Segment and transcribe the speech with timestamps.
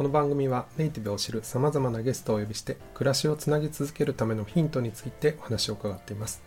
[0.00, 6.42] この番組はネイティブを知るさまざまなゲストをお呼びして暮らしをつなぎ続けるためのヒントについてお話を伺っています。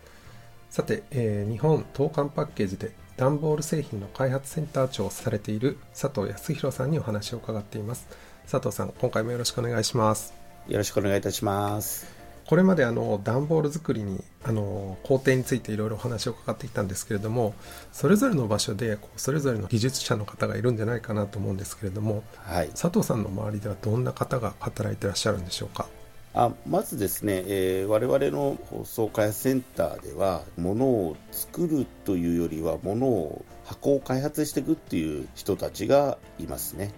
[0.70, 8.08] さて、えー日本投函パッケージで段ボール製品の開発センター長をされている佐藤康弘さんにお話を伺っています。
[8.50, 10.34] 佐藤さん今回もよろしくお願いします。
[10.66, 12.13] よろしくお願いいたします。
[12.46, 17.54] これまであの段ボール作りにあの工程についていろいろお話を伺ってきたんですけれども
[17.92, 22.68] それぞれの場所でこうそれぞれの技術者の方がいるんじゃないかなと思うんですけれどもはい。
[22.68, 25.86] 佐藤さんの周りではどんな方が働いてらっしゃるんでしょうか？
[26.36, 36.90] あまずですね、えー我々の放送開発センターでは、物を作るというよりは、物を箱を開発していくっていう人たちがいますね。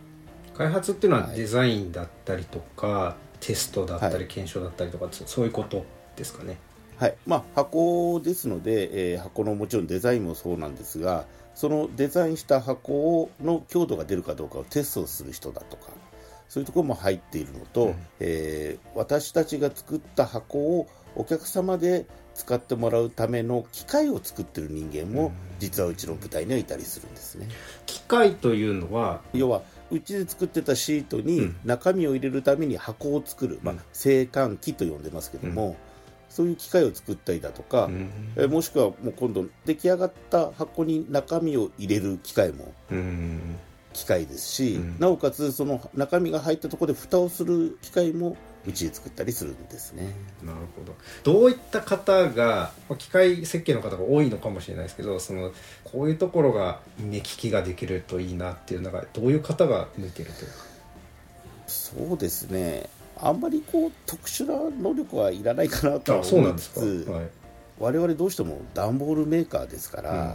[0.57, 5.85] 開発っていうのははいデザインだったりとか、テストだったりはい検証だったりとか、そそういうこと
[6.17, 6.59] ですかね
[6.99, 7.17] はい。
[7.27, 15.91] まあ、箱ですので、えー箱のもちろんデザインもそうなんですが、そのデザインした箱をの強度が出るかどうかをテストする人だとか、
[16.49, 27.49] そういうところも入っているのと、うんえー私たちが作った箱をお客様で使ってもらうための機械を作ってる人間も、実はうちの部隊にはいたりするんですね。
[27.85, 31.57] 機械というのは要はうちで作ってたシートうにん。
[31.65, 35.77] 中身を入れるために箱を作る、まあうん、製管機と呼んでますけども、
[36.29, 38.11] そういう機械を作ったりだとか、うん。
[38.37, 43.57] えもしくはもう今度出来上がった箱に中身を入れる機械もうん。
[43.93, 44.97] 機械ですし、うん。
[44.99, 50.13] なおかつその中身が入ったところで蓋をする機械もうちで作ったりするんですね。
[50.43, 50.95] なるほど。
[51.23, 55.53] どういった方がまあ機械設計の方が多いのかもしれないですけどその
[55.85, 60.55] こういうところが目利きができるといいなっていうのがどういう方が向いてるというか？
[61.67, 62.89] そうですね。
[63.19, 67.29] あんまりこう特殊な能力はいらないかなと思ないんですか、つつ、はい、
[67.79, 70.35] 我々どうしても段ボールメーカーですから、うん。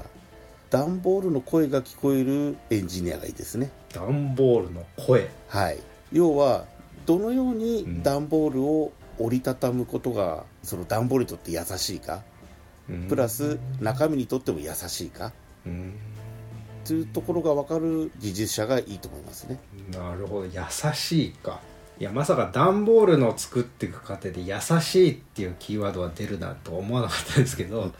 [0.72, 3.70] 段ボールの声が聞こえるエンジニアがいいですね。
[3.94, 5.30] 段ボールの声。
[5.50, 5.80] はい、
[6.14, 6.66] 要は
[7.18, 8.04] どのようにうん。
[8.04, 12.24] 段ボールを折りたたむことがその段ボールにとって優しいか、
[13.10, 15.32] プラス中身にとっても優しいか？
[15.66, 15.94] うん。
[16.86, 19.60] というところが分かる技術者がいいと思いますね。
[19.92, 20.46] なるほど。
[20.46, 20.52] 優
[20.94, 21.60] しいか。
[22.00, 27.92] いやまさか段ボールの作っていく過程で優しいっていうキーワードは出るなとは思わなかったんですけど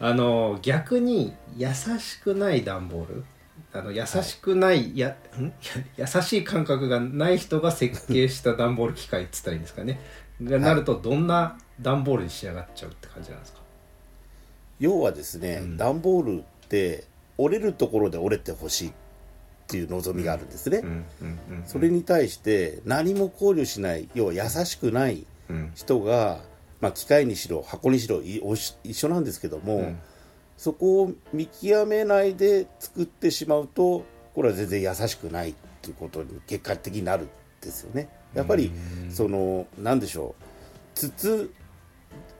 [0.00, 3.24] あの逆に優しくない段ボール
[3.72, 5.52] あの優しくない、やん？
[5.98, 10.00] 優しい感覚がない人が設計した段ボール機械っつったらいいんですかね。
[10.42, 13.60] がなるとどんな段ボールに仕上がっちゃうって感じなんですか？
[14.78, 15.76] 要はですね、うん。
[15.76, 17.04] 段ボールって
[17.38, 18.92] 折れるところで折れてほしいっ
[19.66, 20.78] ていう望みがあるんですね。
[20.78, 26.40] うんうんうんそれに対して何も考慮しない要は優しくないうん人が、
[26.80, 29.98] まあ、機械にしろ箱にしろ一緒なんですけども、うん
[30.56, 37.28] そこを見極めないで作ってしまうとこれは全然優しくないっていうことに結果的になるん
[37.60, 38.08] ですよね。
[38.34, 38.70] やっぱり
[39.04, 39.10] うん。
[39.10, 40.44] そのなんでしょう。
[40.94, 41.52] 筒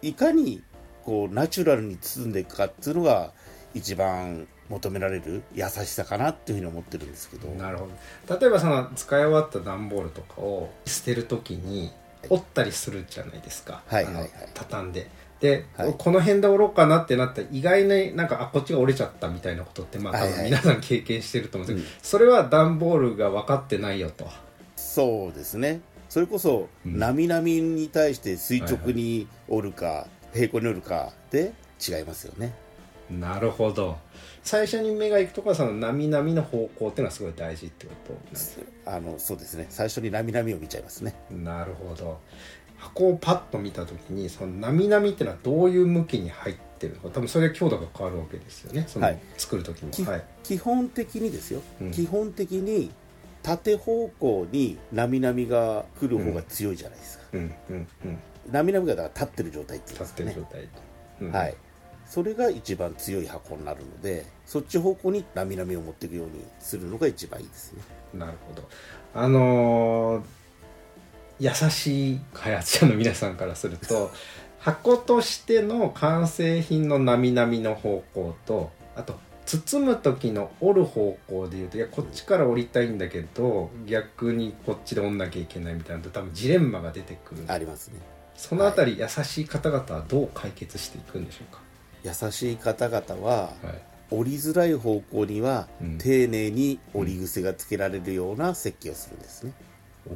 [0.03, 0.63] いかに
[1.05, 3.33] こうナチュラルに包んでいくかっていうのが
[3.75, 7.49] 一番求められる優しさかなっていうふうに思ってるんですけど。
[7.49, 7.89] なるほ
[8.27, 8.39] ど。
[8.39, 11.93] 例えばその使い終わった段ボールとかを捨てる時に
[12.29, 14.31] 折ったりするじゃないですか、はいはいはい。
[14.55, 15.09] 畳んで
[15.47, 15.95] で、はい。
[15.97, 20.39] この辺で折ろうかなってなったら意外になんかあこっちが折れちゃったみたいなことってまあ多はいはい。
[20.39, 21.87] 分皆さん経験してると思うんです。
[21.87, 22.03] けど、うん。
[22.03, 24.27] それは段ボールが分かってないよと
[24.77, 25.81] そうですね。
[26.09, 26.99] それこそうん。
[26.99, 31.53] なみなみに対して垂直に折るか、平行に折るかで
[31.87, 32.55] 違いますよね。
[33.11, 33.97] なるほど。
[34.43, 37.93] 最初に目が行くところはそのなみなみの方向っていうのはすごい大事ってこ
[38.85, 39.67] とあのそうですね。
[39.71, 41.15] 最初になみなみを見ちゃいますね。
[41.31, 42.19] なるほど
[42.79, 47.09] 箱をパッと見た時にそのなみなみっていうのはどういう向きに入ってるのか。
[47.11, 48.85] 多分それで強度が変わるわけですよね。
[48.87, 49.19] そのはい。
[49.37, 50.25] 作る時きにはい。
[50.43, 51.91] 基本的にですよ、うん。
[51.91, 52.91] 基本的に
[53.43, 58.19] 縦方向になみなみが来る方が強いじゃないですか、うんうんうん。
[58.51, 60.31] なみなみがだから立ってる状態っていうん立ですかね。
[60.31, 60.69] ってる状態。
[61.21, 61.33] うん。
[61.33, 61.55] はい。
[62.07, 67.83] それが一番強い箱になるのでそっち方向になみなみを持っていくようにするのが一番いいですね。
[68.15, 68.69] なるほど。
[69.15, 70.23] あのー
[71.39, 74.11] 優しい開発者の皆さんからすると
[74.59, 87.45] 箱としての完成品のなみなみの方向とあと包む時の折る方向でいうといやこっちから折りたいんだけど逆にこっちで折んなきゃいけないみたいなと多分ジレンマが出てくる。
[87.47, 88.01] ありますね。
[88.35, 91.61] そのあたり優しい方々はどう解決していくんでしょうか？
[92.27, 93.83] 優しい方々ははい。
[94.11, 95.99] 折りづらい方向にはうん。
[95.99, 99.53] 丁寧に折り癖がつけられるような設計をするんですね、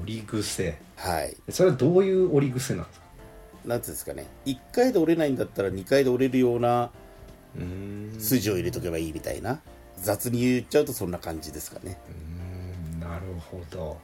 [0.03, 0.79] 折り癖。
[0.97, 1.37] はい。
[1.49, 3.07] それはどういう折り癖なんですか？
[3.65, 4.27] なんうんですかね。
[4.47, 6.91] 1回で折れないんだったら2回で折れるような
[7.57, 8.17] うん。
[8.19, 9.61] 筋を入れとけばいいみたいな。
[9.97, 11.99] 雑に言っちゃうとそんな感じですかね。
[13.01, 13.99] なるほど。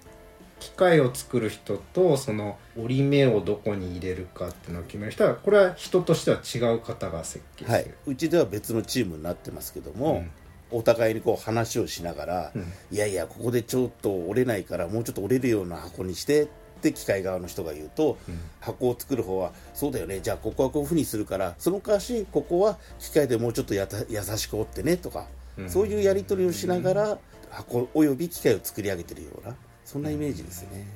[0.59, 7.91] 機械を作る人とその折り目をどこに入れるかっていうのを決める人はこれは人としては違う方が設計する、はい。
[8.07, 10.25] うちでは別のチームになってますけども、
[10.71, 12.73] お互いにこう話をしながら、うん。
[12.91, 16.49] いやいやここでちょっと折れないからもうちょっと折れるような箱にしてっ
[16.83, 18.39] て機械側の人が言うと、うん。
[18.61, 25.27] 箱を作る方はそうだよねじゃあここはこういうふうにするからその代わしここは機械でもうちょっとやた優しく折ってねとか、
[25.57, 25.71] うん。
[25.71, 27.19] そういうやり取りをしながら
[27.51, 29.55] 箱および機械を作り上げてるような
[29.85, 30.87] そんなイメージですね。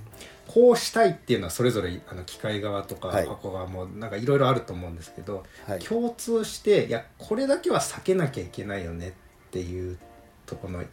[0.49, 3.27] こうしたいっていうのはそれぞれあの機械側とかはい。
[3.27, 5.79] 箱側もなんかいろいろあると思うんですけど、はい。
[5.79, 9.13] 共通していやこれだけは避けなきゃいけないよねっ
[9.51, 9.99] ていう
[10.47, 10.85] ところの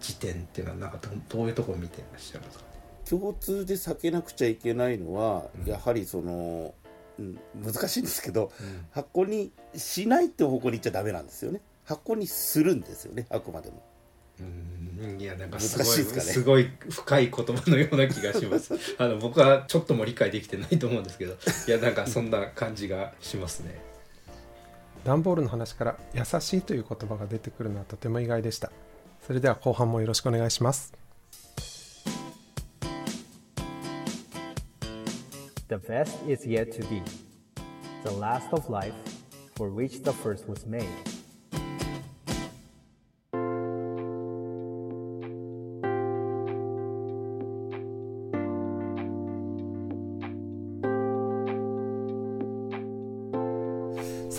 [0.00, 2.64] 一致点っていうのはなんかどどういうところを見てらっしゃるんですか？
[3.08, 5.70] 共通で避けなくちゃいけないのは、うん。
[5.70, 6.74] やはりその、
[7.18, 8.86] うん、難しいんですけど、うん。
[8.90, 11.60] 箱にしないって方向に行っちゃダメなんですよね。
[11.84, 13.82] 箱にするんですよねあくまでも。
[14.40, 15.20] うん。
[15.20, 16.20] いやなんかすごいね？
[16.20, 18.74] すごい深い言葉のような気がします。
[18.98, 21.36] あの僕はちょっとも理解できてないと思うんですけど
[21.68, 23.80] いやなんかそんな感じがしますね
[25.06, 28.72] 段ボールの話から優しいという言葉が出てくるのはとても意外でした
[29.24, 30.92] それでは後半もよろしくお願いします
[35.68, 37.02] The best is yet to be.
[38.04, 38.94] The last of life,
[39.56, 40.86] for which the first was made.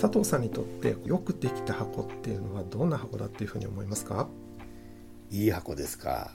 [0.00, 4.28] 佐藤さんにとってよくできた箱っていうのはどんな箱だっていうふうに思いますか？
[5.30, 6.30] いい箱ですか。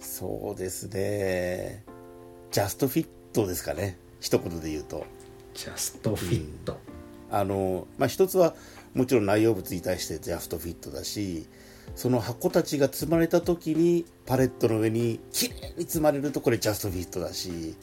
[0.00, 1.84] そうですね。
[2.50, 3.96] ジャストフィットですかね。
[4.18, 5.06] 一言で言うと。
[5.54, 6.78] ジャストフィット、
[7.30, 8.54] あの、まあ、一つは
[8.94, 11.46] もちろん内容物に対してジャストフィットだし
[11.94, 17.74] その箱たちが積まれた時にパレットの上にきれいに積まれるとこれジャストフィットだし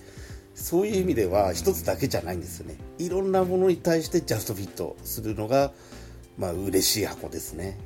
[0.60, 2.76] そういう意味では一つだけじゃないんですよね。
[2.98, 5.72] いろんなものに対してジャストフィットするのが
[6.38, 7.78] まあ嬉しい箱ですね。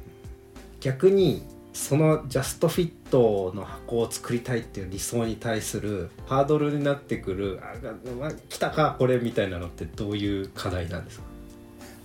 [0.79, 11.25] 逆にそのジャストフィットの箱を作りたいっていう理想に対するハードルになってくるあがまあ来たかこれみたいなのってどういう課題なんですか？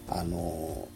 [0.08, 0.88] あの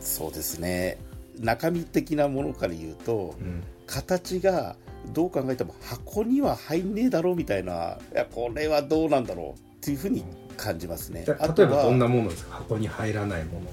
[0.00, 0.98] そうですね。
[1.38, 3.62] 中身的なものから言うと、うん。
[3.86, 4.76] 形が
[5.12, 10.24] どう考えても箱には入んねえだろうみたいないやこれはどうなんだろうっていうふうに
[10.56, 11.24] 感じますね。
[11.26, 12.56] 例えばどんなものですか？
[12.56, 13.72] 箱に入らないものっ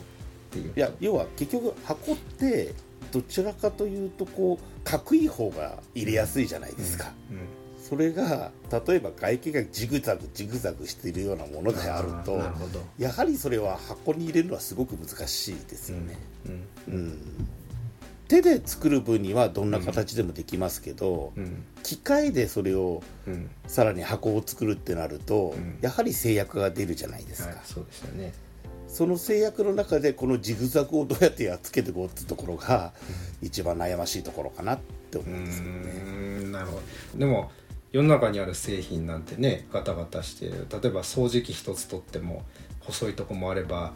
[0.52, 2.74] ていうといや要は結局箱って
[3.12, 7.12] どちらかというとこう角い方が入れやすいじゃないですか。
[7.32, 7.38] うん
[7.78, 12.38] それが例えば外形がジグザグジグザグしているようなものであると
[13.00, 16.18] やはりそれは箱に入れるのはすごく難しいですよね。
[16.48, 17.18] うんうん
[18.28, 21.64] 手で作る分にはどんな形でもできますけど、うん。
[21.84, 23.50] 機械でそれをうん。
[23.68, 25.80] さらに箱を作るってなると、うん。
[25.82, 28.34] やはり制約が出るじゃないですか、はい、そうでしたね。
[28.88, 32.94] その制約の中でこのジグザグをどうやってやっつけていこうってところが
[33.42, 34.80] 一番悩ましいところかなっ
[35.12, 36.82] て思ううんですけどねなるほ
[37.14, 37.20] ど。
[37.20, 37.52] でも
[37.92, 40.58] 世の中にある製品なんてねガタガタして例え
[40.90, 42.44] ば掃除機一つとっても
[42.80, 43.94] 細いとこもあれば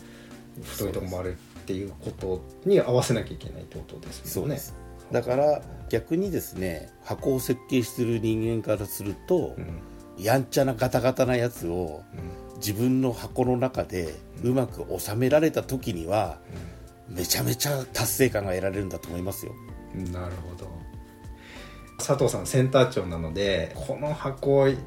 [0.63, 1.37] 太いとこもある
[1.71, 4.31] っていうことに合わせなきゃいけないってことですよね。
[4.31, 4.75] そうです。
[5.11, 9.79] だから逆にですね箱を設計してる人間からすると、うん。
[10.17, 12.57] やんちゃなガタガタなやつをうん。
[12.57, 14.13] 自分の箱の中で
[14.43, 16.37] うまく収められた時には
[17.09, 19.53] めちゃめちゃ達成感が得られるんだと思いますよ。
[19.95, 20.69] うんなるほど。
[21.97, 24.77] 佐藤さんセンター長なのでこの箱よ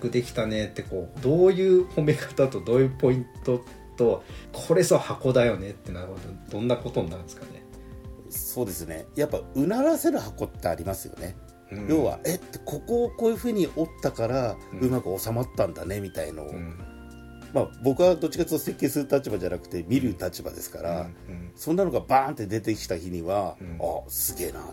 [0.00, 3.64] くできたねってこうどういう褒め方とどういうポイント
[3.96, 6.20] とこれぞ箱だよねってなるほど
[6.58, 7.62] どんなことになるんですかね、
[8.30, 9.06] そうですね。
[9.14, 11.36] やっぱうならせる箱ってありますよね。
[11.70, 11.88] うん。
[11.88, 16.78] 要はえってここをこういうふうに折ったからうまく収まったんだねみたいのを、うん。
[17.52, 23.78] まあ、僕はどっちかというと設計する立場じゃなくて見る立場ですから、うんそんなのがバーンって出てきた日には、うん。
[23.80, 24.64] あすげえなっ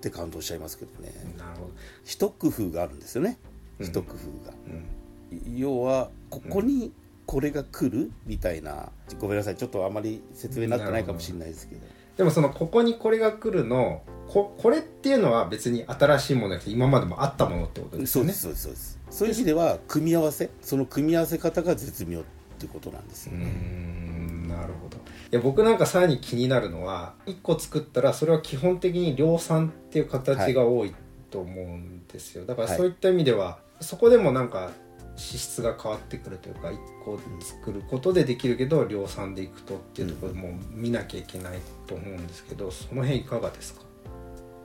[0.00, 1.12] て感動しちゃいますけどね。
[1.32, 1.72] うんなるほど、
[2.04, 3.38] 一工夫があるんですよね。
[3.80, 5.56] うん一工夫が、うん。
[5.56, 6.92] 要はここに
[7.26, 8.10] これが来る？
[8.26, 8.90] みたいな。
[9.18, 9.56] ごめんなさい。
[9.56, 11.80] ちょっとあまり説明になってないかもしれないですけど。
[12.16, 18.32] でもそのここにこれが来るのここれっていうのは別に新しいものじゃなくて今までもあったものってことですよね？
[18.32, 18.98] そうですそうです。
[19.10, 20.50] そういう意味では組み合わせ？
[20.60, 22.22] その組み合わせ方が絶妙っ
[22.60, 23.46] っていうことなんですよね。
[23.46, 24.98] んなるほど。
[24.98, 25.00] い
[25.30, 30.94] や僕なんかさらに気になるのは1個作ったらそれは基本的に量産っていう形が多い
[31.30, 32.76] と思うんですよ、だからはい。
[32.76, 34.72] そういった意味では、そこでもなんか
[35.20, 43.82] 資質が変わってくるというか1個作ることでできるけど量産でいくとっていうところも見なきゃいけないと思うんですけどその辺いかがですか？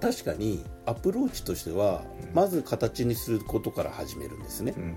[0.01, 4.73] 確かにアプローチとしては、うんまず形にすることから始めるんですね。
[4.75, 4.79] う。
[4.79, 4.95] ん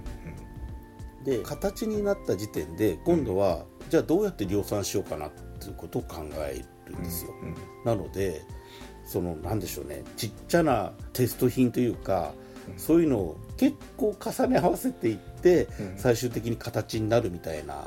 [1.25, 7.33] で形になった時点で今度は、じゃあどうやって量産しようかなっていうことを考えるんですよ。
[7.43, 8.43] うんなので
[9.05, 10.03] そのなんでしょうね。
[10.17, 15.99] ちっちゃなテスト品というか、うんそういうのを結構重ね合わせていって、うん。
[15.99, 17.87] 最終的に形になるみたいな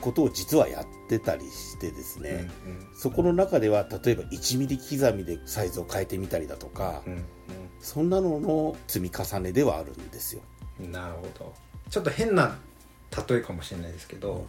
[0.00, 7.24] ことを実はやってたりしてですね、うんそこの中では例えば1ミリ刻みでサイズを変えてみたりだとか、うん
[7.78, 10.42] そんなのの積み重ねではあるんですよ。
[10.80, 11.54] うんなるほど。
[11.90, 12.56] ちょっと変な
[13.28, 14.44] 例えかもしれないですけど、うん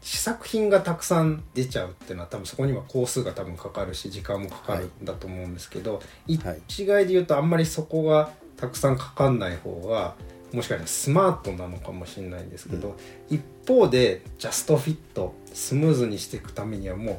[0.00, 6.56] 試作品がたくさん出ちゃうっていうのは多分そこには工数が多分かかるし時間もかかるんだと思うんですけど、一はい。
[6.56, 10.14] 違いで言うとあんまりそこがたくさんかかんない方が
[10.52, 12.96] もしかしたらスマートなのかもしれないんですけど、
[13.28, 17.18] 一方でジャストフィットスムーズにしていくためにはもう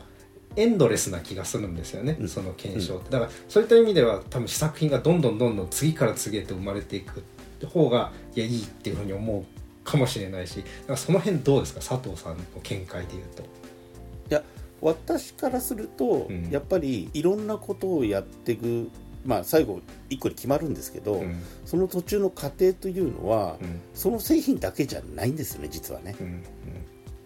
[0.55, 2.27] エンドレスな気がするんですよね、うん。
[2.27, 3.12] その検証って。
[3.12, 7.24] だからそういった意味では多分試作品がどんどんどんどん次から次へと生まれていく
[7.67, 9.45] 方がいやいいっていうふうに思う
[9.89, 11.79] かもしれないしだからその辺どうですか？
[11.79, 13.43] 佐藤さんの見解で言うと。
[13.43, 13.46] い
[14.29, 14.43] や
[14.81, 16.50] 私からすると、うん。
[16.50, 18.89] やっぱりいろんなことをやっていく、
[19.25, 21.41] まあ、最後1個に決まるんですけど、うん。
[21.65, 23.81] その途中の過程というのは、うん。
[23.93, 26.15] その製品だけじゃないんですよね実はね。
[26.22, 26.43] うん。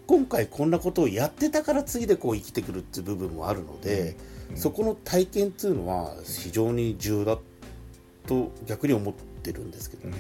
[0.08, 4.18] 今回こんなことをやってたから次でこう生きてくるっていう部分もあるので、
[4.50, 4.58] うん。
[4.58, 7.38] そこの体験っていうのは非常に重要だ
[8.26, 10.16] と逆に思ってるんですけどね、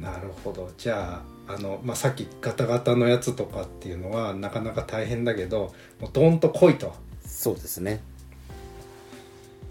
[0.00, 0.70] なるほど。
[0.76, 6.94] じゃああの、まあ、さっきガタガタのやつとかっていうのはなかなか大変だけどもうドンと来いと。
[7.24, 8.00] そうですね。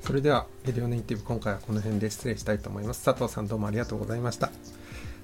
[0.01, 3.03] それではレディオネイティブ今回はこの辺で失礼したいと思います。
[3.03, 4.51] 佐藤さんどうもありがとうございました。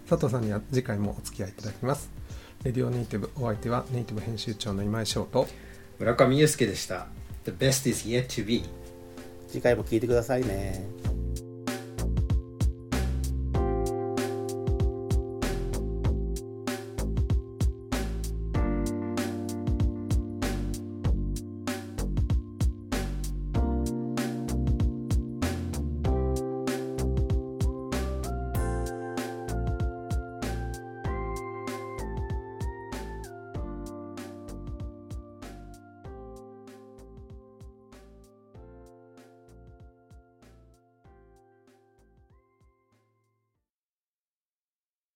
[0.09, 2.09] 佐藤さんには次回もお付き合いいただきます。
[2.63, 5.47] レディオネイティブお相手はネイティブ編集長の今井翔と
[5.99, 7.07] 村上裕介でした。
[7.45, 8.63] The best is yet to be
[9.49, 11.12] 次回も聞いてくださいね